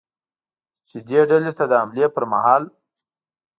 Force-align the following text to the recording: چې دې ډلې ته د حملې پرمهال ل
چې 0.87 0.97
دې 1.07 1.19
ډلې 1.29 1.51
ته 1.57 1.63
د 1.69 1.71
حملې 1.81 2.05
پرمهال 2.15 2.61
ل 2.65 2.67